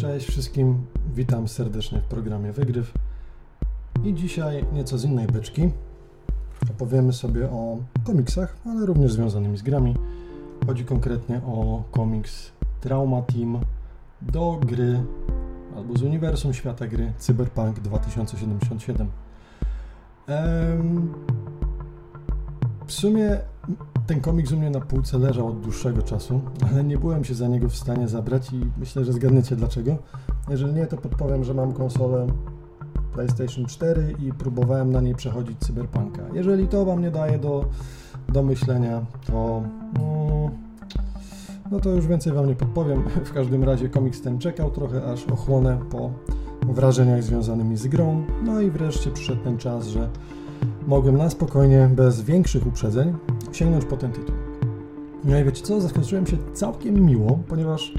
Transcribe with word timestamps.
Cześć 0.00 0.28
wszystkim, 0.28 0.86
witam 1.14 1.48
serdecznie 1.48 1.98
w 2.00 2.04
programie 2.04 2.52
Wygryw. 2.52 2.92
I 4.04 4.14
dzisiaj 4.14 4.64
nieco 4.72 4.98
z 4.98 5.04
innej 5.04 5.26
beczki. 5.26 5.70
Opowiemy 6.70 7.12
sobie 7.12 7.50
o 7.50 7.78
komiksach, 8.04 8.56
ale 8.66 8.86
również 8.86 9.12
związanymi 9.12 9.56
z 9.56 9.62
grami. 9.62 9.94
Chodzi 10.66 10.84
konkretnie 10.84 11.40
o 11.46 11.82
komiks 11.90 12.52
Trauma 12.80 13.22
Team 13.22 13.60
do 14.22 14.60
gry 14.66 15.02
albo 15.76 15.98
z 15.98 16.02
uniwersum 16.02 16.54
świata 16.54 16.86
gry 16.86 17.12
Cyberpunk 17.18 17.80
2077. 17.80 19.08
W 22.86 22.92
sumie 22.92 23.38
ten 24.06 24.20
komiks 24.20 24.52
u 24.52 24.56
mnie 24.56 24.70
na 24.70 24.80
półce 24.80 25.18
leżał 25.18 25.48
od 25.48 25.60
dłuższego 25.60 26.02
czasu, 26.02 26.40
ale 26.70 26.84
nie 26.84 26.98
byłem 26.98 27.24
się 27.24 27.34
za 27.34 27.48
niego 27.48 27.68
w 27.68 27.76
stanie 27.76 28.08
zabrać 28.08 28.52
i 28.52 28.60
myślę, 28.78 29.04
że 29.04 29.12
zgadniecie 29.12 29.56
dlaczego. 29.56 29.96
Jeżeli 30.48 30.74
nie, 30.74 30.86
to 30.86 30.96
podpowiem, 30.96 31.44
że 31.44 31.54
mam 31.54 31.72
konsolę 31.72 32.26
PlayStation 33.12 33.66
4 33.66 34.14
i 34.18 34.32
próbowałem 34.32 34.92
na 34.92 35.00
niej 35.00 35.14
przechodzić 35.14 35.58
Cyberpunka. 35.58 36.22
Jeżeli 36.34 36.68
to 36.68 36.84
Wam 36.84 37.02
nie 37.02 37.10
daje 37.10 37.38
do, 37.38 37.64
do 38.28 38.42
myślenia, 38.42 39.04
to 39.26 39.62
mm, 39.98 40.50
no 41.70 41.80
to 41.80 41.90
już 41.90 42.06
więcej 42.06 42.32
Wam 42.32 42.46
nie 42.46 42.54
podpowiem. 42.54 43.02
W 43.24 43.32
każdym 43.32 43.64
razie 43.64 43.88
komiks 43.88 44.20
ten 44.20 44.38
czekał 44.38 44.70
trochę, 44.70 45.12
aż 45.12 45.24
ochłonę 45.24 45.78
po 45.90 46.10
wrażeniach 46.72 47.22
związanymi 47.22 47.76
z 47.76 47.86
grą. 47.86 48.24
No 48.44 48.60
i 48.60 48.70
wreszcie 48.70 49.10
przyszedł 49.10 49.44
ten 49.44 49.58
czas, 49.58 49.86
że 49.86 50.08
mogłem 50.86 51.16
na 51.16 51.30
spokojnie, 51.30 51.90
bez 51.92 52.22
większych 52.22 52.66
uprzedzeń, 52.66 53.14
sięgnąć 53.56 53.84
po 53.84 53.96
ten 53.96 54.12
tytuł. 54.12 54.34
No 55.24 55.38
i 55.38 55.44
wiecie 55.44 55.62
co, 55.62 55.80
zaskoczyłem 55.80 56.26
się 56.26 56.36
całkiem 56.54 57.06
miło, 57.06 57.38
ponieważ 57.48 57.94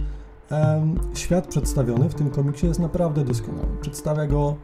em, 0.49 0.95
świat 1.13 1.47
przedstawiony 1.47 2.09
w 2.09 2.13
tym 2.13 2.29
komiksie 2.29 2.67
jest 2.67 2.79
naprawdę 2.79 3.23
doskonały. 3.23 3.67
Przedstawia 3.81 4.27
go, 4.27 4.55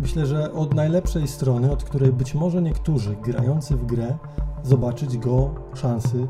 myślę, 0.00 0.26
że 0.26 0.52
od 0.52 0.74
najlepszej 0.74 1.28
strony, 1.28 1.72
od 1.72 1.84
której 1.84 2.12
być 2.12 2.34
może 2.34 2.62
niektórzy 2.62 3.16
grający 3.22 3.76
w 3.76 3.86
grę 3.86 4.16
zobaczyć 4.62 5.18
go 5.18 5.54
szansy 5.74 6.26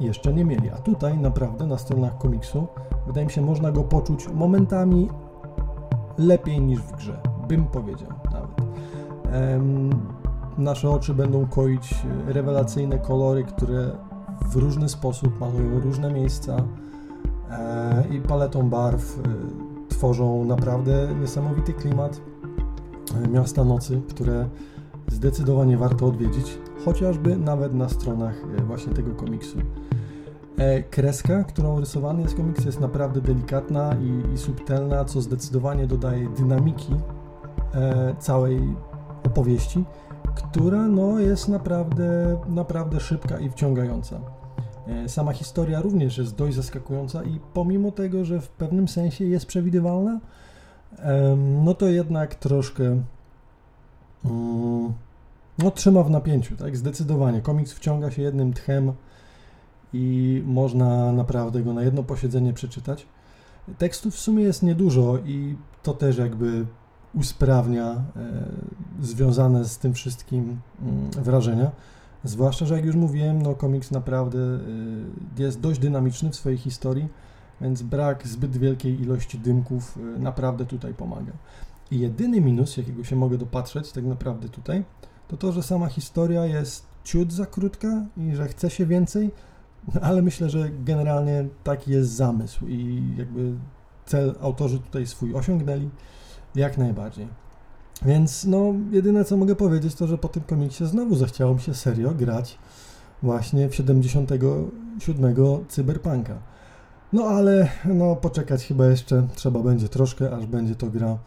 jeszcze 0.00 0.34
nie 0.34 0.44
mieli. 0.44 0.70
A 0.70 0.76
tutaj 0.76 1.18
naprawdę 1.18 1.66
na 1.66 1.78
stronach 1.78 2.18
komiksu, 2.18 2.66
wydaje 3.06 3.26
mi 3.26 3.32
się, 3.32 3.42
można 3.42 3.72
go 3.72 3.84
poczuć 3.84 4.28
momentami 4.28 5.08
lepiej 6.18 6.60
niż 6.60 6.80
w 6.80 6.96
grze, 6.96 7.20
bym 7.48 7.66
powiedział 7.66 8.08
nawet. 8.32 8.66
Nasze 10.58 10.90
oczy 10.90 11.14
będą 11.14 11.46
koić 11.46 11.94
rewelacyjne 12.26 12.98
kolory, 12.98 13.44
które 13.44 13.90
w 14.50 14.56
różny 14.56 14.88
sposób 14.88 15.40
malują 15.40 15.80
różne 15.80 16.12
miejsca 16.12 16.56
e, 17.50 18.04
i 18.10 18.20
paletą 18.20 18.70
barw 18.70 19.18
e, 19.18 19.22
tworzą 19.88 20.44
naprawdę 20.44 21.08
niesamowity 21.20 21.72
klimat 21.72 22.20
e, 23.24 23.28
miasta 23.28 23.64
nocy, 23.64 24.00
które 24.08 24.48
zdecydowanie 25.08 25.76
warto 25.76 26.06
odwiedzić, 26.06 26.58
chociażby 26.84 27.36
nawet 27.36 27.74
na 27.74 27.88
stronach 27.88 28.34
właśnie 28.66 28.92
tego 28.92 29.14
komiksu. 29.14 29.58
Kreska, 30.90 31.44
którą 31.44 31.80
rysowany 31.80 32.22
jest 32.22 32.36
komiks, 32.36 32.64
jest 32.64 32.80
naprawdę 32.80 33.20
delikatna 33.20 33.94
i, 33.94 34.32
i 34.34 34.38
subtelna, 34.38 35.04
co 35.04 35.20
zdecydowanie 35.20 35.86
dodaje 35.86 36.28
dynamiki 36.28 36.94
całej 38.18 38.76
opowieści 39.26 39.84
która 40.34 40.88
no, 40.88 41.20
jest 41.20 41.48
naprawdę, 41.48 42.38
naprawdę 42.48 43.00
szybka 43.00 43.38
i 43.38 43.50
wciągająca. 43.50 44.20
E, 44.86 45.08
sama 45.08 45.32
historia 45.32 45.80
również 45.80 46.18
jest 46.18 46.36
dość 46.36 46.56
zaskakująca 46.56 47.24
i 47.24 47.40
pomimo 47.54 47.90
tego, 47.90 48.24
że 48.24 48.40
w 48.40 48.48
pewnym 48.48 48.88
sensie 48.88 49.24
jest 49.24 49.46
przewidywalna, 49.46 50.20
no 51.64 51.74
to 51.74 51.88
jednak 51.88 52.34
troszkę 52.34 52.84
mm, 54.24 54.92
no, 55.58 55.70
trzyma 55.70 56.02
w 56.02 56.10
napięciu, 56.10 56.56
tak? 56.56 56.76
Zdecydowanie. 56.76 57.40
Komiks 57.42 57.72
wciąga 57.72 58.10
się 58.10 58.22
jednym 58.22 58.52
tchem 58.52 58.92
i 59.92 60.42
można 60.46 61.12
naprawdę 61.12 61.62
go 61.62 61.72
na 61.72 61.82
jedno 61.82 62.02
posiedzenie 62.02 62.52
przeczytać. 62.52 63.06
Tekstów 63.78 64.14
w 64.14 64.20
sumie 64.20 64.44
jest 64.44 64.62
niedużo 64.62 65.18
i 65.18 65.56
to 65.82 65.94
też 65.94 66.18
jakby 66.18 66.66
usprawnia 67.16 67.90
e, 67.92 68.02
związane 69.02 69.64
z 69.64 69.78
tym 69.78 69.94
wszystkim 69.94 70.60
mm, 70.82 71.10
wrażenia. 71.10 71.70
Zwłaszcza, 72.24 72.66
że 72.66 72.76
jak 72.76 72.84
już 72.84 72.96
mówiłem, 72.96 73.42
no 73.42 73.54
komiks 73.54 73.90
naprawdę 73.90 74.38
e, 74.38 74.58
jest 75.42 75.60
dość 75.60 75.80
dynamiczny 75.80 76.30
w 76.30 76.36
swojej 76.36 76.58
historii, 76.58 77.08
więc 77.60 77.82
brak 77.82 78.26
zbyt 78.26 78.56
wielkiej 78.56 79.00
ilości 79.00 79.38
dymków 79.38 79.98
e, 80.16 80.18
naprawdę 80.18 80.66
tutaj 80.66 80.94
pomaga. 80.94 81.32
I 81.90 82.00
jedyny 82.00 82.40
minus, 82.40 82.76
jakiego 82.76 83.04
się 83.04 83.16
mogę 83.16 83.38
dopatrzeć 83.38 83.92
tak 83.92 84.04
naprawdę 84.04 84.48
tutaj, 84.48 84.84
to 85.28 85.36
to, 85.36 85.52
że 85.52 85.62
sama 85.62 85.86
historia 85.86 86.46
jest 86.46 86.86
ciut 87.04 87.32
za 87.32 87.46
krótka 87.46 88.04
i 88.16 88.34
że 88.34 88.48
chce 88.48 88.70
się 88.70 88.86
więcej, 88.86 89.30
ale 90.02 90.22
myślę, 90.22 90.50
że 90.50 90.70
generalnie 90.84 91.48
taki 91.64 91.90
jest 91.90 92.10
zamysł 92.10 92.66
i 92.66 93.02
jakby 93.18 93.52
cel 94.06 94.34
autorzy 94.40 94.78
tutaj 94.78 95.06
swój 95.06 95.34
osiągnęli. 95.34 95.90
Jak 96.56 96.78
najbardziej. 96.78 97.28
Więc 98.02 98.44
no, 98.44 98.74
jedyne 98.90 99.24
co 99.24 99.36
mogę 99.36 99.56
powiedzieć 99.56 99.94
to, 99.94 100.06
że 100.06 100.18
po 100.18 100.28
tym 100.28 100.42
komiksie 100.42 100.86
znowu 100.86 101.16
zachciało 101.16 101.54
mi 101.54 101.60
się 101.60 101.74
serio 101.74 102.10
grać 102.10 102.58
właśnie 103.22 103.68
w 103.68 103.74
77 103.74 105.36
Cyberpunka. 105.68 106.34
No 107.12 107.24
ale 107.24 107.68
no 107.84 108.16
poczekać 108.16 108.64
chyba 108.64 108.86
jeszcze 108.86 109.26
trzeba 109.34 109.60
będzie 109.60 109.88
troszkę, 109.88 110.36
aż 110.36 110.46
będzie 110.46 110.74
to 110.74 110.86
gra 110.86 111.18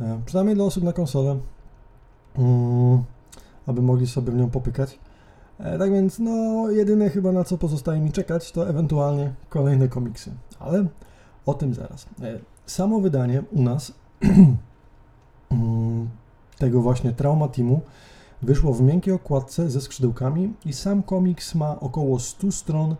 e, 0.00 0.20
przynajmniej 0.26 0.56
dla 0.56 0.64
osób 0.64 0.84
na 0.84 0.92
konsolę, 0.92 1.38
mm, 2.38 3.02
aby 3.66 3.82
mogli 3.82 4.06
sobie 4.06 4.32
w 4.32 4.36
nią 4.36 4.50
popykać. 4.50 4.98
E, 5.58 5.78
tak 5.78 5.92
więc 5.92 6.18
no 6.18 6.70
jedyne 6.70 7.10
chyba 7.10 7.32
na 7.32 7.44
co 7.44 7.58
pozostaje 7.58 8.00
mi 8.00 8.12
czekać 8.12 8.52
to 8.52 8.68
ewentualnie 8.68 9.34
kolejne 9.48 9.88
komiksy, 9.88 10.32
ale 10.58 10.86
o 11.46 11.54
tym 11.54 11.74
zaraz. 11.74 12.06
E, 12.22 12.38
samo 12.66 13.00
wydanie 13.00 13.42
u 13.52 13.62
nas 13.62 13.92
tego 16.58 16.80
właśnie 16.80 17.12
Trauma 17.12 17.48
Teamu 17.48 17.80
wyszło 18.42 18.74
w 18.74 18.82
miękkiej 18.82 19.14
okładce 19.14 19.70
ze 19.70 19.80
skrzydełkami 19.80 20.54
i 20.64 20.72
sam 20.72 21.02
komiks 21.02 21.54
ma 21.54 21.80
około 21.80 22.18
100 22.18 22.52
stron, 22.52 22.96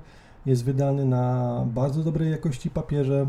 jest 0.47 0.65
wydany 0.65 1.05
na 1.05 1.65
bardzo 1.67 2.03
dobrej 2.03 2.31
jakości 2.31 2.71
papierze, 2.71 3.27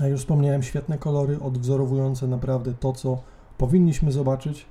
już 0.00 0.20
wspomniałem, 0.20 0.62
świetne 0.62 0.98
kolory 0.98 1.40
odwzorowujące 1.40 2.26
naprawdę 2.26 2.74
to, 2.74 2.92
co 2.92 3.18
powinniśmy 3.58 4.12
zobaczyć. 4.12 4.66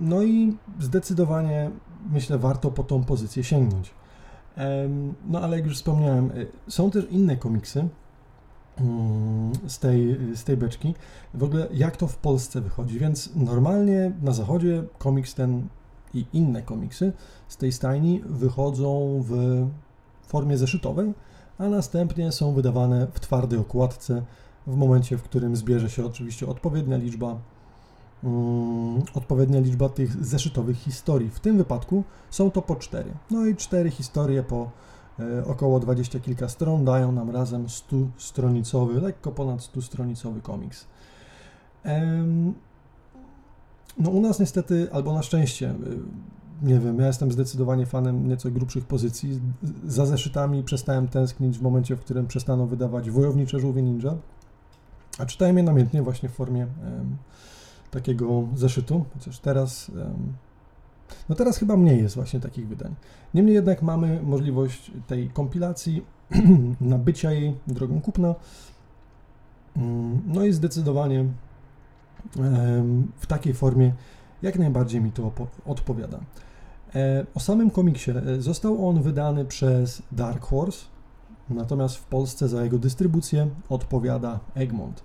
No 0.00 0.22
i 0.22 0.56
zdecydowanie 0.80 1.70
myślę, 2.10 2.38
warto 2.38 2.70
po 2.70 2.84
tą 2.84 3.04
pozycję 3.04 3.44
sięgnąć. 3.44 3.90
No 5.26 5.40
ale 5.40 5.56
jak 5.56 5.66
już 5.66 5.76
wspomniałem, 5.76 6.30
y, 6.30 6.46
są 6.68 6.90
też 6.90 7.06
inne 7.10 7.36
komiksy, 7.36 7.88
z 9.66 9.78
tej, 9.78 10.18
z 10.34 10.44
tej 10.44 10.56
beczki. 10.56 10.94
W 11.34 11.42
ogóle 11.42 11.68
jak 11.72 11.96
to 11.96 12.06
w 12.06 12.16
Polsce 12.16 12.60
wychodzi, 12.60 12.98
więc 12.98 13.30
normalnie 13.36 14.12
na 14.22 14.32
zachodzie 14.32 14.84
komiks 14.98 15.34
ten 15.34 15.68
i 16.14 16.26
inne 16.32 16.62
komiksy 16.62 17.12
z 17.48 17.56
tej 17.56 17.72
stajni 17.72 18.22
wychodzą 18.26 19.22
w 19.28 19.32
formie 20.22 20.58
zeszytowej, 20.58 21.14
a 21.58 21.68
następnie 21.68 22.32
są 22.32 22.52
wydawane 22.52 23.06
w 23.12 23.20
twardej 23.20 23.58
okładce 23.58 24.22
w 24.66 24.76
momencie, 24.76 25.18
w 25.18 25.22
którym 25.22 25.56
zbierze 25.56 25.90
się 25.90 26.06
oczywiście 26.06 26.46
odpowiednia 26.46 26.96
liczba 26.96 27.36
um, 28.22 29.02
odpowiednia 29.14 29.60
liczba 29.60 29.88
tych 29.88 30.24
zeszytowych 30.24 30.76
historii. 30.76 31.30
W 31.30 31.40
tym 31.40 31.56
wypadku 31.56 32.04
są 32.30 32.50
to 32.50 32.62
po 32.62 32.76
cztery. 32.76 33.10
No 33.30 33.46
i 33.46 33.56
cztery 33.56 33.90
historie 33.90 34.42
po 34.42 34.70
około 35.46 35.80
20 35.80 36.20
kilka 36.20 36.48
stron, 36.48 36.84
dają 36.84 37.12
nam 37.12 37.30
razem 37.30 37.66
100-stronicowy, 37.66 39.02
lekko 39.02 39.32
ponad 39.32 39.60
100-stronicowy 39.60 40.42
komiks. 40.42 40.86
No 43.98 44.10
u 44.10 44.20
nas 44.20 44.40
niestety, 44.40 44.88
albo 44.92 45.14
na 45.14 45.22
szczęście, 45.22 45.70
y, 45.70 46.66
nie 46.66 46.78
wiem, 46.78 46.98
ja 46.98 47.06
jestem 47.06 47.32
zdecydowanie 47.32 47.86
fanem 47.86 48.28
nieco 48.28 48.50
grubszych 48.50 48.84
pozycji. 48.84 49.40
Za 49.86 50.06
zeszytami 50.06 50.62
przestałem 50.62 51.08
tęsknić 51.08 51.58
w 51.58 51.62
momencie, 51.62 51.96
w 51.96 52.00
którym 52.00 52.26
przestano 52.26 52.66
wydawać 52.66 53.10
wojownicze 53.10 53.60
żółwie 53.60 53.82
ninja, 53.82 54.14
a 55.18 55.26
czytałem 55.26 55.56
je 55.56 55.62
namiętnie 55.62 56.02
właśnie 56.02 56.28
w 56.28 56.32
formie 56.32 56.66
takiego 57.90 58.48
zeszytu, 58.54 59.04
chociaż 59.14 59.38
teraz 59.38 59.90
no 61.28 61.34
teraz 61.34 61.58
chyba 61.58 61.76
mniej 61.76 62.02
jest 62.02 62.14
właśnie 62.14 62.40
takich 62.40 62.68
wydań. 62.68 62.94
Niemniej 63.34 63.54
jednak 63.54 63.82
mamy 63.82 64.22
możliwość 64.22 64.90
tej 65.06 65.28
kompilacji, 65.28 66.04
nabycia 66.80 67.32
jej 67.32 67.54
drogą 67.66 68.00
kupna. 68.00 68.34
Mm, 69.76 70.22
no 70.26 70.44
i 70.44 70.52
zdecydowanie 70.52 71.24
w 73.16 73.26
takiej 73.26 73.54
formie 73.54 73.92
jak 74.42 74.58
najbardziej 74.58 75.00
mi 75.00 75.12
to 75.12 75.32
odpowiada. 75.66 76.20
E, 76.94 77.26
o 77.34 77.40
samym 77.40 77.70
komiksie 77.70 78.10
e, 78.10 78.42
został 78.42 78.88
on 78.88 79.02
wydany 79.02 79.44
przez 79.44 80.02
Dark 80.12 80.44
Horse. 80.44 80.86
natomiast 81.50 81.96
w 81.96 82.04
Polsce 82.04 82.48
za 82.48 82.64
jego 82.64 82.78
dystrybucję 82.78 83.48
odpowiada 83.68 84.40
Egmont. 84.54 85.04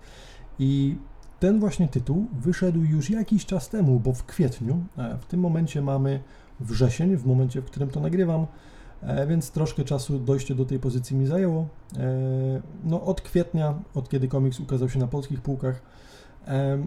I 0.60 0.98
ten 1.44 1.60
właśnie 1.60 1.88
tytuł 1.88 2.28
wyszedł 2.34 2.80
już 2.84 3.10
jakiś 3.10 3.45
czas 3.45 3.69
temu, 3.69 4.00
bo 4.00 4.13
w 4.13 4.25
kwietniu, 4.25 4.84
e, 4.98 5.18
w 5.18 5.25
tym 5.25 5.40
momencie 5.40 5.81
mamy 5.81 6.19
wrzesień, 6.60 7.18
w 7.18 7.25
momencie, 7.25 7.62
w 7.62 7.66
którym 7.66 7.90
to 7.90 8.00
nagrywam, 8.00 8.48
e, 9.01 9.28
więc 9.28 9.51
troszkę 9.51 9.84
czasu 9.84 10.19
dojście 10.19 10.56
do 10.56 10.66
tej 10.66 10.80
pozycji 10.80 11.16
mi 11.16 11.28
zajęło. 11.28 11.68
E, 11.98 12.07
no, 12.84 13.01
od 13.01 13.22
kwietnia, 13.22 13.74
od 13.94 14.10
kiedy 14.10 14.28
komiks 14.28 14.60
ukazał 14.60 14.90
się 14.90 15.00
na 15.00 15.07
polskich 15.07 15.42
półkach, 15.42 15.81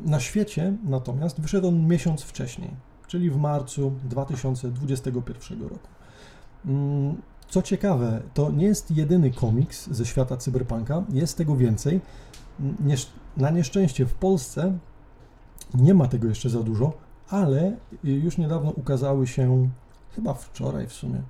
na 0.05 0.20
świecie 0.20 0.76
natomiast 0.85 1.41
wyszedł 1.41 1.69
on 1.69 1.87
miesiąc 1.87 2.23
wcześniej, 2.23 2.70
czyli 3.06 3.31
w 3.31 3.37
marcu 3.37 3.93
2021 4.05 5.62
roku. 5.62 5.88
Mm, 6.67 7.17
co 7.49 7.62
ciekawe, 7.62 8.23
to 8.35 8.50
nie 8.50 8.67
jest 8.67 8.91
jedyny 8.91 9.31
komiks 9.31 9.91
ze 9.91 10.06
świata 10.06 10.37
cyberpunka, 10.37 11.05
jest 11.12 11.37
tego 11.37 11.56
więcej. 11.56 12.00
Na 13.37 13.50
nieszczęście 13.50 14.06
w 14.06 14.15
Polsce 14.15 14.79
nie 15.75 15.94
ma 15.94 16.09
tego 16.09 16.29
jeszcze 16.29 16.50
za 16.50 16.62
dużo, 16.62 16.93
ale 17.29 17.77
już 18.05 18.38
niedawno 18.38 18.71
ukazały 18.71 19.27
się, 19.27 19.71
chyba 20.15 20.35
wczoraj 20.35 20.87
w 20.87 20.93
sumie, 20.93 21.23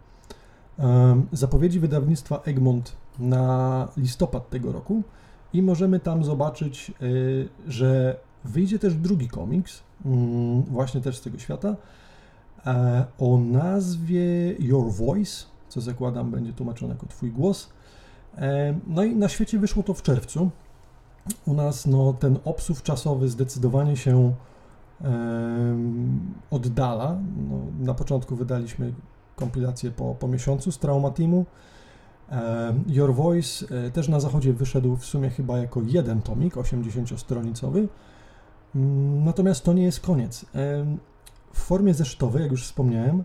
zapowiedzi 1.33 1.81
wydawnictwa 1.81 2.41
Egmont 2.45 2.97
na 3.19 3.89
listopad 3.97 4.51
tego 4.51 4.73
roku 4.73 5.03
i 5.53 5.63
możemy 5.63 6.01
tam 6.01 6.25
zobaczyć, 6.25 6.93
y, 7.03 7.49
że 7.69 8.17
wyjdzie 8.45 8.79
też 8.79 8.95
drugi 8.95 9.29
komiks, 9.29 9.83
mm, 10.05 10.63
właśnie 10.63 11.01
też 11.01 11.17
z 11.17 11.21
tego 11.21 11.39
świata, 11.39 11.77
e, 12.67 13.05
o 13.19 13.39
nazwie 13.39 14.55
Your 14.59 14.93
Voice, 14.93 15.45
co 15.69 15.81
zakładam 15.81 16.31
będzie 16.31 16.53
tłumaczone 16.53 16.95
jako 16.95 17.07
Twój 17.07 17.31
głos. 17.31 17.69
E, 18.39 18.79
no 18.87 19.05
i 19.05 19.17
na 19.17 19.29
świecie 19.29 19.59
wyszło 19.59 19.83
to 19.83 19.95
w 19.95 20.03
czerwcu. 20.03 20.51
U 21.47 21.55
nas 21.55 21.87
no, 21.87 22.13
ten 22.13 22.39
obsuw 22.45 22.83
czasowy 22.83 23.29
zdecydowanie 23.29 23.97
się 23.97 24.35
oddala. 26.51 27.19
No, 27.51 27.59
na 27.79 27.95
początku 27.95 28.37
wydaliśmy 28.37 28.93
kompilację 29.37 29.91
po, 29.91 30.15
po 30.15 30.29
miesiącu 30.29 30.73
z 30.73 30.79
Trauma 30.79 31.11
Teamu. 31.11 31.45
Your 32.87 33.15
Voice 33.15 33.67
e, 33.87 33.91
też 33.91 34.09
na 34.09 34.21
zachodzie 34.21 34.53
wyszedł 34.53 34.97
w 34.97 35.05
sumie 35.05 35.31
chyba 35.31 35.59
jako 35.59 35.83
jeden 35.87 36.23
tomik, 36.23 36.55
80-stronicowy. 36.55 37.89
Mm, 38.75 39.25
natomiast 39.25 39.65
to 39.65 39.73
nie 39.73 39.83
jest 39.83 40.01
koniec. 40.01 40.47
W 41.53 41.59
formie 41.59 41.95
zeszytowej, 41.95 42.43
jak 42.43 42.51
już 42.51 42.65
wspomniałem, 42.65 43.25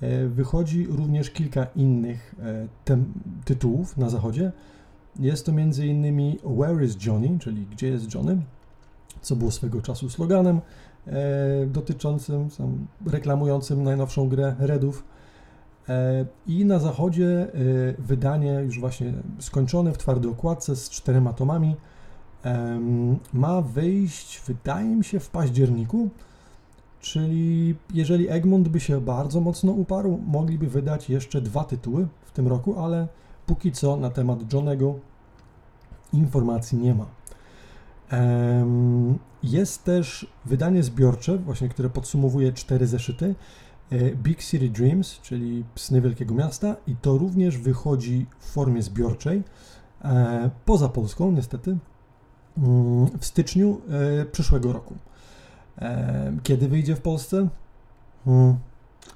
e, 0.00 0.26
wychodzi 0.26 0.86
również 0.86 1.30
kilka 1.30 1.66
innych 1.76 2.34
e, 2.86 2.96
tytułów 3.44 3.96
na 3.96 4.10
zachodzie. 4.10 4.52
Jest 5.18 5.46
to 5.46 5.52
m.in. 5.52 6.36
Where 6.58 6.84
is 6.84 7.06
Johnny, 7.06 7.38
czyli 7.38 7.66
Gdzie 7.66 7.88
jest 7.88 8.14
Johnny, 8.14 8.42
co 9.20 9.36
było 9.36 9.50
swego 9.50 9.82
czasu 9.82 10.10
sloganem 10.10 10.60
dotyczącym, 11.66 12.48
reklamującym 13.06 13.82
najnowszą 13.82 14.28
grę 14.28 14.54
Redów. 14.58 15.04
E, 15.88 16.26
I 16.46 16.64
na 16.64 16.78
zachodzie 16.78 17.26
e, 17.26 17.48
wydanie 17.98 18.52
już 18.52 18.80
właśnie 18.80 19.12
skończone 19.38 19.92
w 19.92 19.98
twardej 19.98 20.30
okładce 20.30 20.76
z 20.76 20.90
czterema 20.90 21.32
tomami 21.32 21.76
ma 23.32 23.60
wyjść, 23.60 24.42
wydaje 24.46 24.96
mi 24.96 25.04
się, 25.04 25.20
w 25.20 25.30
październiku. 25.30 26.08
Czyli 27.00 27.74
jeżeli 27.94 28.28
Egmont 28.28 28.68
by 28.68 28.80
się 28.80 29.00
bardzo 29.00 29.40
mocno 29.40 29.72
uparł, 29.72 30.20
mogliby 30.26 30.66
wydać 30.66 31.10
jeszcze 31.10 31.40
dwa 31.40 31.64
tytuły 31.64 32.08
w 32.24 32.32
tym 32.32 32.48
roku, 32.48 32.78
ale 32.78 33.08
póki 33.50 33.72
co 33.72 33.96
na 33.96 34.10
temat 34.10 34.52
Johnego 34.52 34.94
informacji 36.12 36.78
nie 36.78 36.94
ma. 36.94 37.06
Jest 39.42 39.84
też 39.84 40.26
wydanie 40.44 40.82
zbiorcze, 40.82 41.38
właśnie, 41.38 41.68
które 41.68 41.90
podsumowuje 41.90 42.52
cztery 42.52 42.86
zeszyty 42.86 43.34
E, 43.90 44.10
Big 44.10 44.42
City 44.44 44.68
Dreams, 44.68 45.20
czyli 45.20 45.64
Sny 45.76 46.00
Wielkiego 46.00 46.34
Miasta 46.34 46.76
i 46.86 46.96
to 46.96 47.18
również 47.18 47.58
wychodzi 47.58 48.26
w 48.38 48.44
formie 48.50 48.82
zbiorczej, 48.82 49.42
e, 50.04 50.50
poza 50.64 50.88
Polską 50.88 51.32
niestety, 51.32 51.78
mm, 52.58 53.06
w 53.20 53.26
styczniu 53.26 53.80
e, 54.20 54.24
przyszłego 54.24 54.72
roku. 54.72 54.94
Kiedy 56.42 56.68
wyjdzie 56.68 56.96
w 56.96 57.00
Polsce? 57.00 57.48
Hmm, 58.24 58.56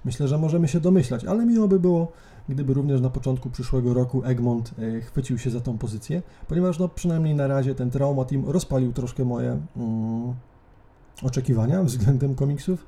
myślę, 0.05 0.29
że 0.29 0.39
możemy 0.39 0.69
się 0.69 0.81
domyślać, 0.81 1.25
ale 1.25 1.47
miło 1.47 1.69
by 1.69 1.81
było, 1.81 2.13
gdyby 2.49 2.75
również 2.75 3.01
na 3.01 3.11
początku 3.11 3.51
przyszłego 3.51 3.95
roku 3.95 4.25
Egmont 4.25 4.75
chwycił 5.03 5.39
się 5.39 5.51
za 5.51 5.61
tą 5.61 5.79
pozycję, 5.79 6.23
ponieważ 6.49 6.79
no, 6.79 6.89
przynajmniej 6.89 7.35
na 7.35 7.47
razie 7.47 7.75
ten 7.75 7.91
Trauma 7.91 8.25
Team 8.25 8.45
rozpalił 8.49 8.93
troszkę 8.93 9.25
moje 9.25 9.61
mm, 9.77 10.35
oczekiwania 11.23 11.83
względem 11.83 12.35
komiksów 12.35 12.87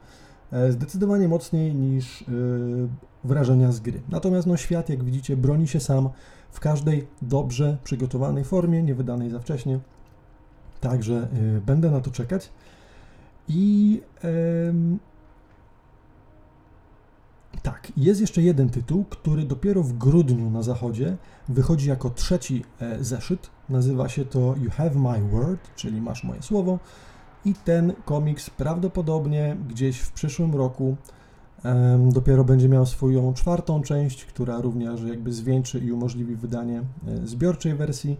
E, 0.53 0.73
zdecydowanie 0.73 1.29
mocniej 1.29 1.75
niż 1.75 2.23
e, 2.23 2.25
wrażenia 3.25 3.73
z 3.73 3.81
gry. 3.81 4.01
Natomiast 4.09 4.47
no, 4.47 4.57
świat, 4.57 4.89
jak 4.89 5.05
widzicie, 5.05 5.37
broni 5.37 5.69
się 5.69 5.81
sam 5.81 6.09
w 6.51 6.61
każdej 6.61 7.07
dobrze 7.23 7.77
przygotowanej 7.85 8.45
formie, 8.45 8.83
nie 8.83 8.95
wydanej 8.95 9.31
za 9.31 9.39
wcześnie. 9.39 9.79
Także 10.81 11.29
e, 11.57 11.61
będę 11.61 11.91
na 11.91 12.01
to 12.01 12.11
czekać. 12.11 12.53
I 13.49 14.01
tak, 14.21 14.31
jest 17.97 18.21
jeszcze 18.21 18.43
jeden 18.43 18.71
tytuł, 18.71 19.05
który 19.05 19.45
dopiero 19.45 19.83
w 19.83 19.93
grudniu 19.93 20.51
na 20.51 20.63
zachodzie 20.63 21.17
wychodzi 21.49 21.89
jako 21.89 22.11
trzeci 22.11 22.65
zeszyt. 23.01 23.51
Nazywa 23.69 24.09
się 24.09 24.25
to 24.25 24.55
You 24.63 24.71
Have 24.71 24.95
My 24.95 25.29
Word, 25.29 25.75
czyli 25.77 26.01
Masz 26.01 26.25
Moje 26.25 26.43
Słowo 26.43 26.79
i 27.47 27.55
ten 27.55 27.93
komiks 28.05 28.51
prawdopodobnie 28.51 29.57
gdzieś 29.69 29.99
w 29.99 30.13
przyszłym 30.13 30.55
roku 30.55 30.97
um, 31.65 32.13
dopiero 32.13 32.45
będzie 32.45 32.69
miał 32.69 32.87
swoją 32.87 33.35
czwartą 33.35 33.83
część, 33.83 34.25
która 34.25 34.61
również 34.61 35.03
jakby 35.03 35.33
zwieńczy 35.33 35.79
i 35.79 35.93
umożliwi 35.93 36.37
wydanie 36.37 36.83
e, 37.07 37.27
zbiorczej 37.27 37.75
wersji. 37.75 38.17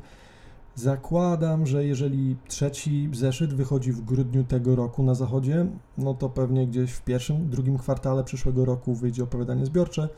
Zakładam, 0.77 1.67
że 1.67 1.85
jeżeli 1.85 2.37
trzeci 2.49 3.11
zeszyt 3.13 3.55
wychodzi 3.55 3.93
w 3.93 4.01
grudniu 4.01 4.45
tego 4.45 4.77
roku 4.77 5.03
na 5.03 5.15
zachodzie, 5.15 5.67
no 5.99 6.15
to 6.15 6.29
pewnie 6.29 6.67
gdzieś 6.67 6.93
w 6.93 7.03
pierwszym, 7.03 7.51
drugim 7.51 7.79
kwartale 7.79 8.25
przyszłego 8.25 8.65
roku 8.65 8.95
wyjdzie 8.95 9.25
opowiadanie 9.25 9.67
zbiorcze. 9.67 10.09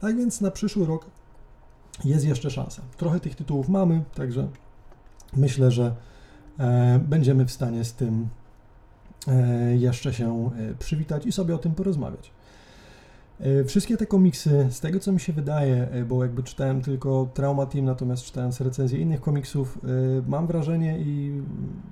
Tak 0.00 0.16
więc 0.16 0.40
na 0.40 0.50
przyszły 0.50 0.86
rok 0.86 1.06
jest 2.04 2.26
jeszcze 2.26 2.50
szansa. 2.50 2.82
Trochę 2.96 3.20
tych 3.20 3.34
tytułów 3.34 3.68
mamy, 3.68 4.04
także 4.14 4.48
myślę, 5.36 5.70
że 5.70 5.94
e, 6.58 6.98
będziemy 6.98 7.46
w 7.46 7.50
stanie 7.52 7.84
z 7.84 7.92
tym 7.92 8.28
E, 9.28 9.76
jeszcze 9.76 10.14
się 10.14 10.50
e, 10.58 10.74
przywitać 10.74 11.26
i 11.26 11.32
sobie 11.32 11.54
o 11.54 11.58
tym 11.58 11.74
porozmawiać. 11.74 12.30
E, 13.40 13.64
wszystkie 13.64 13.96
te 13.96 14.06
komiksy, 14.06 14.66
z 14.70 14.80
tego 14.80 15.00
co 15.00 15.12
mi 15.12 15.20
się 15.20 15.32
wydaje, 15.32 15.88
bo 16.08 16.22
jakby 16.22 16.42
czytałem 16.42 16.82
tylko 16.82 17.28
Trauma 17.34 17.66
Team, 17.66 17.84
natomiast 17.84 18.24
czytając 18.24 18.60
recenzje 18.60 18.98
innych 18.98 19.20
komiksów, 19.20 19.78
mam 20.28 20.46
wrażenie 20.46 20.98
i 20.98 21.42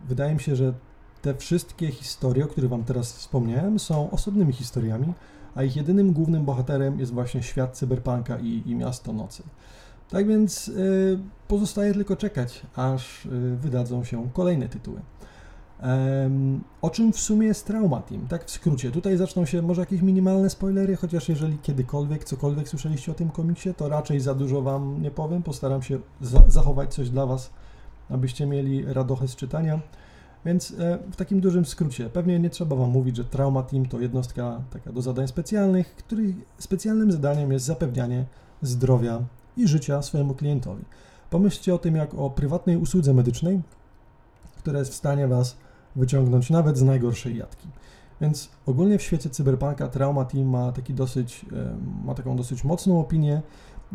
wydaje 0.09 0.35
mi 0.35 0.41
się, 0.41 0.57
że 0.57 0.75
te 1.23 1.35
wszystkie 1.35 1.91
historie, 1.91 2.45
o 2.45 2.49
których 2.49 2.71
Wam 2.71 2.85
teraz 2.85 3.13
wspomniałem, 3.13 3.79
są 3.79 4.11
osobnymi 4.11 4.53
historiami, 4.53 5.13
a 5.55 5.63
ich 5.63 5.77
jedynym 5.77 6.13
głównym 6.13 6.45
bohaterem 6.45 7.01
jest 7.01 7.13
właśnie 7.13 7.43
świat 7.43 7.77
cyberpunka 7.77 8.39
i, 8.39 8.63
i 8.67 8.75
miasto 8.75 9.13
nocy. 9.13 9.43
Tak 10.11 10.27
więc 10.27 10.71
pozostaje 11.49 11.95
tylko 11.95 12.17
czekać, 12.17 12.63
aż 12.77 13.29
wydadzą 13.57 14.05
się 14.05 14.31
kolejne 14.33 14.69
tytuły. 14.69 15.01
O 16.83 16.91
czym 16.91 17.13
w 17.13 17.21
sumie 17.21 17.47
jest 17.47 17.67
Trauma 17.67 18.01
Team? 18.01 18.27
Tak 18.29 18.45
w 18.45 18.51
skrócie. 18.51 18.91
Tutaj 18.91 19.17
zaczną 19.17 19.47
się 19.47 19.63
może 19.63 19.83
jakieś 19.83 20.03
minimalne 20.03 20.51
spoilery, 20.51 20.97
chociaż 20.97 21.29
jeżeli 21.29 21.59
kiedykolwiek, 21.59 22.25
cokolwiek 22.25 22.69
słyszeliście 22.69 23.13
o 23.13 23.15
tym 23.15 23.31
komiksie, 23.31 23.75
to 23.75 23.89
raczej 23.89 24.21
za 24.21 24.35
dużo 24.35 24.63
Wam 24.63 25.03
nie 25.03 25.11
powiem. 25.11 25.43
Postaram 25.43 25.83
się 25.83 25.99
za 26.21 26.43
zachować 26.49 26.95
coś 26.95 27.11
dla 27.11 27.27
Was, 27.27 27.51
abyście 28.11 28.47
mieli 28.47 28.85
radochę 28.85 29.29
z 29.29 29.37
czytania. 29.37 29.81
Więc 30.45 30.75
e, 30.79 30.99
w 31.13 31.17
takim 31.17 31.41
dużym 31.41 31.65
skrócie, 31.65 32.11
pewnie 32.11 32.39
nie 32.39 32.51
trzeba 32.51 32.77
Wam 32.77 32.91
mówić, 32.91 33.17
że 33.17 33.25
Trauma 33.25 33.63
Team 33.63 33.87
to 33.87 34.01
jednostka 34.01 34.61
taka 34.71 34.93
do 34.93 35.03
zadań 35.03 35.29
specjalnych, 35.29 35.97
których 35.97 36.37
specjalnym 36.59 37.13
zadaniem 37.13 37.53
jest 37.53 37.65
zapewnianie 37.65 38.25
zdrowia 38.63 39.23
i 39.57 39.69
życia 39.69 40.03
swojemu 40.03 40.35
klientowi. 40.35 40.85
Pomyślcie 41.31 41.75
o 41.75 41.79
tym 41.79 41.97
jak 41.97 42.15
o 42.15 42.31
prywatnej 42.31 42.77
usłudze 42.77 43.15
medycznej, 43.15 43.63
która 44.63 44.79
jest 44.79 44.93
w 44.93 44.95
stanie 44.95 45.29
Was 45.29 45.57
wyciągnąć 45.97 46.51
nawet 46.51 46.79
z 46.79 46.83
najgorszej 46.83 47.37
jatki. 47.37 47.69
Więc 48.21 48.51
ogólnie 48.67 48.99
w 48.99 49.03
świecie 49.03 49.31
cyberpunka 49.31 49.89
Trauma 49.89 50.25
Team 50.25 50.47
ma, 50.47 50.73
taki 50.73 50.95
dosyć, 50.95 51.47
ma 52.05 52.15
taką 52.15 52.37
dosyć 52.37 52.65
mocną 52.65 53.01
opinię 53.01 53.43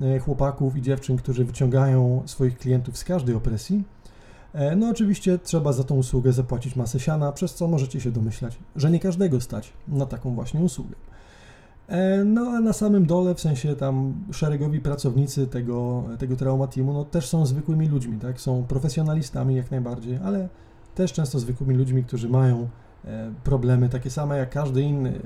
e, 0.02 0.20
chłopaków 0.20 0.78
i 0.78 0.82
dziewczyn, 0.82 1.18
którzy 1.18 1.46
wyciągają 1.46 2.24
swoich 2.26 2.58
klientów 2.58 2.98
z 2.98 3.04
każdej 3.04 3.36
opresji. 3.36 3.84
E, 4.54 4.76
no 4.76 4.90
oczywiście 4.90 5.40
trzeba 5.40 5.74
za 5.74 5.84
tą 5.84 5.96
usługę 5.96 6.34
zapłacić 6.34 6.76
masę 6.76 7.00
siana, 7.00 7.32
przez 7.32 7.56
co 7.56 7.68
możecie 7.68 8.02
się 8.02 8.12
domyślać, 8.12 8.60
że 8.76 8.92
nie 8.92 9.00
każdego 9.00 9.42
stać 9.42 9.74
na 9.88 10.06
taką 10.06 10.36
właśnie 10.36 10.60
usługę. 10.60 10.96
E, 11.88 12.24
no 12.26 12.42
a 12.42 12.60
na 12.60 12.74
samym 12.74 13.06
dole, 13.06 13.36
w 13.36 13.42
sensie 13.42 13.76
tam 13.76 14.14
szeregowi 14.32 14.80
pracownicy 14.80 15.48
tego, 15.48 16.04
tego 16.20 16.36
Trauma 16.36 16.68
Teamu, 16.68 16.94
no 16.94 17.06
też 17.06 17.28
są 17.28 17.46
zwykłymi 17.46 17.88
ludźmi, 17.88 18.20
tak? 18.20 18.42
Są 18.42 18.64
profesjonalistami 18.64 19.56
jak 19.56 19.72
najbardziej, 19.72 20.20
ale 20.26 20.50
też 20.96 21.14
często 21.14 21.40
zwykłymi 21.40 21.76
ludźmi, 21.76 22.04
którzy 22.04 22.30
mają 22.30 22.70
e, 23.06 23.32
problemy 23.44 23.90
takie 23.90 24.10
same 24.10 24.38
jak 24.38 24.50
każdy 24.50 24.82
inny 24.82 25.20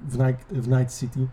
w 0.00 0.18
Night, 0.18 0.52
w 0.52 0.68
Night 0.68 0.98
City, 0.98 1.26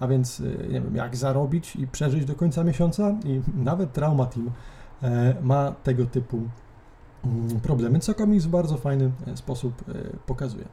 a 0.00 0.06
więc 0.06 0.40
e, 0.40 0.68
nie 0.68 0.80
wiem, 0.80 0.96
jak 0.96 1.16
zarobić 1.16 1.76
i 1.76 1.86
przeżyć 1.86 2.24
do 2.24 2.34
końca 2.34 2.64
miesiąca 2.64 3.14
i 3.24 3.42
nawet 3.54 3.92
Trauma 3.92 4.26
Team 4.26 4.50
ma 5.42 5.72
tego 5.82 6.06
typu 6.06 6.40
mm, 7.24 7.60
problemy, 7.60 7.98
co 7.98 8.14
komiks 8.14 8.44
w 8.44 8.48
bardzo 8.48 8.76
fajny 8.76 9.10
sposób 9.34 9.84
pokazuje. 10.26 10.64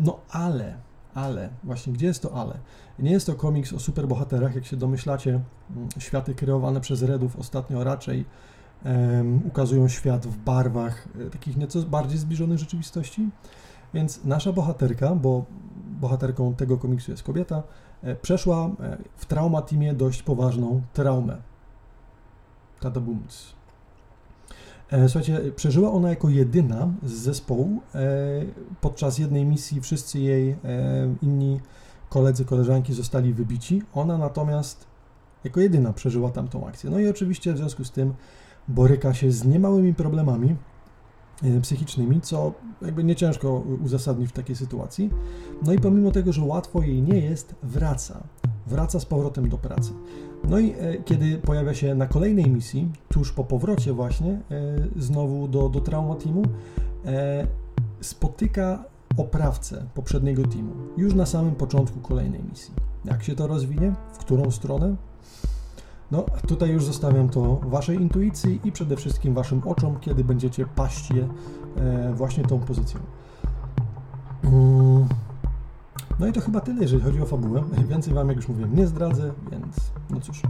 No 0.00 0.18
ale 0.30 0.74
ale, 1.14 1.48
właśnie 1.64 1.92
gdzie 1.92 2.06
jest 2.06 2.22
to 2.22 2.34
ale? 2.34 2.58
Nie 2.98 3.10
jest 3.10 3.26
to 3.26 3.34
komiks 3.34 3.72
o 3.72 3.78
superbohaterach, 3.78 4.54
jak 4.54 4.66
się 4.66 4.76
domyślacie. 4.76 5.40
Mm, 5.76 5.88
światy 5.98 6.34
kreowane 6.34 6.80
przez 6.80 7.02
Redów 7.02 7.36
ostatnio 7.36 7.84
raczej 7.84 8.24
um, 8.84 9.46
ukazują 9.46 9.88
świat 9.88 10.26
w 10.26 10.36
barwach 10.36 11.08
e, 11.26 11.30
takich 11.30 11.56
nieco 11.56 11.82
bardziej 11.82 12.18
zbliżonych 12.18 12.58
rzeczywistości. 12.58 13.28
Więc 13.94 14.24
nasza 14.24 14.52
bohaterka, 14.52 15.14
bo 15.14 15.44
bohaterką 16.00 16.54
tego 16.54 16.78
komiksu 16.78 17.10
jest 17.10 17.22
kobieta, 17.22 17.62
e, 18.02 18.14
przeszła 18.16 18.66
e, 18.66 18.98
w 19.16 19.26
trauma 19.26 19.62
teamie 19.62 19.94
dość 19.94 20.22
poważną 20.22 20.82
traumę. 20.92 21.36
Tada 22.80 23.00
bumc. 23.00 23.52
E, 23.52 23.61
słuchajcie, 25.08 25.52
przeżyła 25.56 25.92
ona 25.92 26.08
jako 26.08 26.28
jedyna 26.28 26.88
z 27.02 27.12
zespołu. 27.12 27.80
E, 27.94 28.08
podczas 28.80 29.18
jednej 29.18 29.44
misji 29.44 29.80
wszyscy 29.80 30.20
jej 30.20 30.50
e, 30.50 30.56
inni 31.22 31.60
koledzy, 32.08 32.44
koleżanki 32.44 32.92
zostali 32.92 33.34
wybici. 33.34 33.82
Ona 33.94 34.18
natomiast 34.18 34.86
jako 35.44 35.60
jedyna 35.60 35.92
przeżyła 35.92 36.30
tamtą 36.30 36.66
akcję. 36.66 36.90
No 36.90 36.98
i 36.98 37.08
oczywiście 37.08 37.52
w 37.52 37.58
związku 37.58 37.84
z 37.84 37.90
tym 37.90 38.14
boryka 38.68 39.14
się 39.14 39.32
z 39.32 39.44
niemałymi 39.44 39.94
problemami 39.94 40.56
psychicznymi, 41.62 42.20
co 42.20 42.52
jakby 42.82 43.04
nie 43.04 43.16
ciężko 43.16 43.62
uzasadnić 43.84 44.30
w 44.30 44.32
takiej 44.32 44.56
sytuacji. 44.56 45.10
No 45.62 45.72
i 45.72 45.78
pomimo 45.78 46.10
tego, 46.10 46.32
że 46.32 46.42
łatwo 46.42 46.82
jej 46.82 47.02
nie 47.02 47.18
jest, 47.18 47.54
wraca. 47.62 48.22
Wraca 48.72 49.00
z 49.00 49.04
powrotem 49.04 49.48
do 49.48 49.58
pracy. 49.58 49.92
No 50.48 50.58
i 50.58 50.70
e, 50.70 51.02
kiedy 51.04 51.38
pojawia 51.38 51.74
się 51.74 51.94
na 51.94 52.06
kolejnej 52.06 52.50
misji, 52.50 52.88
tuż 53.08 53.32
po 53.32 53.44
powrocie 53.44 53.92
właśnie, 53.92 54.30
e, 54.30 54.40
znowu 54.96 55.48
do, 55.48 55.68
do 55.68 55.80
Trauma 55.80 56.14
Teamu, 56.14 56.42
e, 57.06 57.46
spotyka 58.00 58.84
oprawcę 59.16 59.86
poprzedniego 59.94 60.42
teamu, 60.42 60.72
już 60.96 61.14
na 61.14 61.26
samym 61.26 61.54
początku 61.54 62.00
kolejnej 62.00 62.42
misji. 62.50 62.74
Jak 63.04 63.22
się 63.22 63.36
to 63.36 63.46
rozwinie? 63.46 63.94
W 64.12 64.18
którą 64.18 64.50
stronę? 64.50 64.96
No, 66.10 66.24
tutaj 66.46 66.70
już 66.70 66.84
zostawiam 66.84 67.28
to 67.28 67.56
Waszej 67.56 67.96
intuicji 67.96 68.60
i 68.64 68.72
przede 68.72 68.96
wszystkim 68.96 69.34
Waszym 69.34 69.62
oczom, 69.64 70.00
kiedy 70.00 70.24
będziecie 70.24 70.66
paść 70.66 71.10
je 71.10 71.28
właśnie 72.14 72.44
tą 72.44 72.60
pozycją. 72.60 73.00
Mm. 74.44 74.91
No 76.20 76.26
i 76.26 76.32
to 76.32 76.40
chyba 76.40 76.60
tyle, 76.60 76.82
jeżeli 76.82 77.02
chodzi 77.02 77.20
o 77.20 77.26
fabułę. 77.26 77.62
Więcej 77.90 78.14
Wam, 78.14 78.28
jak 78.28 78.36
już 78.36 78.48
mówiłem, 78.48 78.76
nie 78.76 78.86
zdradzę, 78.86 79.32
więc 79.50 79.76
no 80.10 80.20
cóż. 80.20 80.42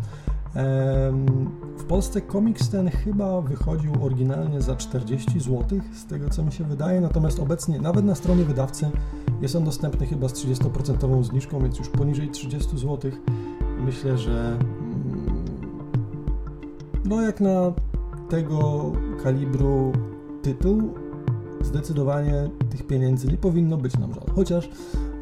W 1.78 1.84
Polsce 1.88 2.20
komiks 2.20 2.68
ten 2.68 2.90
chyba 2.90 3.40
wychodził 3.40 3.92
oryginalnie 4.04 4.62
za 4.62 4.76
40 4.76 5.40
zł, 5.40 5.80
z 5.94 6.06
tego 6.06 6.30
co 6.30 6.42
mi 6.42 6.52
się 6.52 6.64
wydaje, 6.64 7.00
natomiast 7.00 7.40
obecnie 7.40 7.80
nawet 7.80 8.04
na 8.04 8.14
stronie 8.14 8.44
wydawcy 8.44 8.90
jest 9.40 9.56
on 9.56 9.64
dostępny 9.64 10.06
chyba 10.06 10.28
z 10.28 10.32
30% 10.32 11.24
zniżką, 11.24 11.60
więc 11.60 11.78
już 11.78 11.88
poniżej 11.88 12.30
30 12.30 12.78
zł. 12.78 13.10
Myślę, 13.84 14.18
że 14.18 14.56
mm, 14.58 15.44
no 17.04 17.22
jak 17.22 17.40
na 17.40 17.72
tego 18.28 18.92
kalibru 19.22 19.92
tytuł, 20.42 20.94
zdecydowanie 21.60 22.50
tych 22.70 22.86
pieniędzy 22.86 23.28
nie 23.28 23.36
powinno 23.36 23.76
być 23.76 23.98
nam 23.98 24.14
żal. 24.14 24.24
Chociaż 24.34 24.68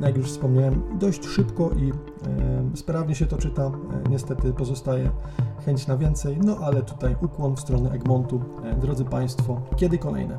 no 0.01 0.07
jak 0.07 0.17
już 0.17 0.27
wspomniałem, 0.27 0.83
dość 0.99 1.27
szybko 1.27 1.71
i 1.71 1.93
sprawnie 2.75 3.15
się 3.15 3.27
to 3.27 3.37
czyta. 3.37 3.63
E, 3.63 3.71
niestety 4.11 4.53
pozostaje 4.53 5.11
chęć 5.65 5.87
na 5.87 5.97
więcej, 5.97 6.39
no 6.45 6.57
ale 6.63 6.83
tutaj 6.83 7.17
ukłon 7.23 7.57
w 7.57 7.61
stronę 7.61 7.91
Egmontu. 7.91 8.41
E, 8.65 8.77
drodzy 8.77 9.05
Państwo, 9.05 9.61
kiedy 9.77 9.99
kolejne? 9.99 10.37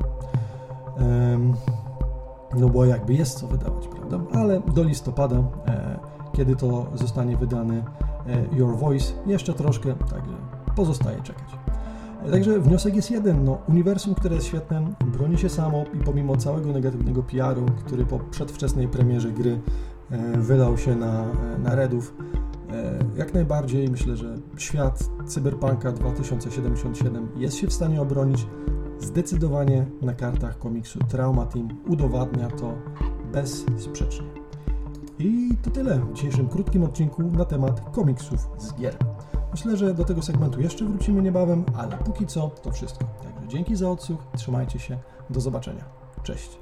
no 2.58 2.68
bo 2.68 2.84
jakby 2.84 3.14
jest 3.14 3.38
co 3.38 3.46
wydawać, 3.46 3.88
prawda? 3.88 4.20
Ale 4.40 4.60
do 4.60 4.82
listopada, 4.82 5.36
e, 5.36 5.98
kiedy 6.32 6.56
to 6.56 6.86
zostanie 6.94 7.36
wydany 7.36 7.84
Your 8.52 8.76
Voice, 8.76 9.12
jeszcze 9.26 9.54
troszkę, 9.54 9.94
także 9.94 10.34
pozostaje 10.76 11.22
czekać. 11.22 11.61
Także 12.30 12.60
wniosek 12.60 12.96
jest 12.96 13.10
jeden. 13.10 13.44
No, 13.44 13.58
uniwersum, 13.68 14.14
które 14.14 14.34
jest 14.34 14.46
świetne, 14.46 14.92
broni 15.06 15.38
się 15.38 15.48
samo 15.48 15.84
i 15.94 16.04
pomimo 16.04 16.36
całego 16.36 16.72
negatywnego 16.72 17.22
PR-u, 17.22 17.66
który 17.66 18.06
po 18.06 18.18
przedwczesnej 18.18 18.88
premierze 18.88 19.32
gry 19.32 19.60
e, 20.10 20.38
wylał 20.38 20.78
się 20.78 20.96
na, 20.96 21.24
e, 21.24 21.58
na 21.58 21.74
Redów, 21.74 22.14
e, 22.70 22.98
jak 23.16 23.34
najbardziej 23.34 23.88
myślę, 23.88 24.16
że 24.16 24.38
świat 24.56 25.10
Cyberpunka 25.26 25.92
2077 25.92 27.28
jest 27.36 27.56
się 27.56 27.66
w 27.66 27.72
stanie 27.72 28.02
obronić. 28.02 28.46
Zdecydowanie 29.00 29.86
na 30.02 30.14
kartach 30.14 30.58
komiksu 30.58 30.98
Trauma 30.98 31.46
Team 31.46 31.68
udowadnia 31.88 32.48
to 32.48 32.74
bezsprzecznie. 33.32 34.26
I 35.18 35.56
to 35.62 35.70
tyle 35.70 35.98
w 35.98 36.12
dzisiejszym 36.12 36.48
krótkim 36.48 36.84
odcinku 36.84 37.22
na 37.22 37.44
temat 37.44 37.90
komiksów 37.90 38.48
z 38.58 38.74
gier. 38.74 38.96
Myślę, 39.52 39.76
że 39.76 39.94
do 39.94 40.04
tego 40.04 40.22
segmentu 40.22 40.60
jeszcze 40.60 40.84
wrócimy 40.84 41.22
niebawem, 41.22 41.64
ale 41.76 41.96
póki 41.96 42.26
co 42.26 42.48
to 42.48 42.70
wszystko. 42.70 43.04
Także 43.22 43.48
dzięki 43.48 43.76
za 43.76 43.90
odsłuch, 43.90 44.20
trzymajcie 44.36 44.78
się, 44.78 44.98
do 45.30 45.40
zobaczenia. 45.40 45.84
Cześć. 46.22 46.61